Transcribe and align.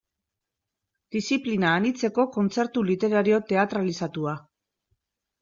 Diziplina 1.15 1.73
anitzeko 1.81 2.25
kontzertu 2.39 2.85
literario 2.89 3.41
teatralizatua. 3.53 4.35